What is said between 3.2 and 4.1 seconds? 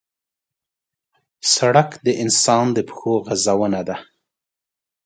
غزونه ده.